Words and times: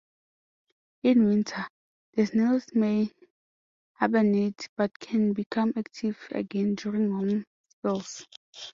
In 1.03 1.25
winter, 1.25 1.67
the 2.15 2.25
snails 2.25 2.65
may 2.73 3.11
hibernate, 3.99 4.67
but 4.75 4.97
can 4.97 5.31
become 5.33 5.73
active 5.75 6.17
again 6.31 6.73
during 6.73 7.11
warm 7.11 7.45
spells. 7.69 8.25